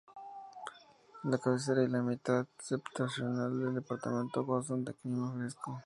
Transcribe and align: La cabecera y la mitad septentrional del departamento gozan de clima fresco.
La 1.25 1.37
cabecera 1.37 1.83
y 1.83 1.87
la 1.87 2.01
mitad 2.01 2.47
septentrional 2.57 3.59
del 3.59 3.75
departamento 3.75 4.43
gozan 4.43 4.83
de 4.83 4.95
clima 4.95 5.31
fresco. 5.31 5.79